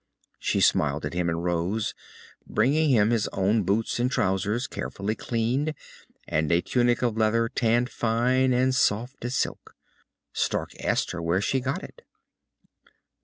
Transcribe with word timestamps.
She 0.39 0.61
smiled 0.61 1.05
at 1.05 1.13
him 1.13 1.29
and 1.29 1.43
rose, 1.43 1.93
bringing 2.47 2.89
him 2.89 3.11
his 3.11 3.27
own 3.27 3.61
boots 3.61 3.99
and 3.99 4.09
trousers, 4.09 4.65
carefully 4.65 5.13
cleaned, 5.13 5.75
and 6.27 6.51
a 6.51 6.59
tunic 6.59 7.03
of 7.03 7.17
leather 7.17 7.47
tanned 7.47 7.91
fine 7.91 8.51
and 8.51 8.73
soft 8.73 9.23
as 9.25 9.35
silk. 9.35 9.75
Stark 10.33 10.71
asked 10.83 11.11
her 11.11 11.21
where 11.21 11.39
she 11.39 11.59
got 11.59 11.83
it. 11.83 12.01